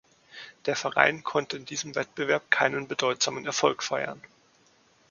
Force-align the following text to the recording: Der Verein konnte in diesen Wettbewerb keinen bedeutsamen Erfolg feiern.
Der 0.65 0.75
Verein 0.75 1.23
konnte 1.23 1.57
in 1.57 1.65
diesen 1.65 1.93
Wettbewerb 1.93 2.49
keinen 2.49 2.87
bedeutsamen 2.87 3.45
Erfolg 3.45 3.83
feiern. 3.83 4.19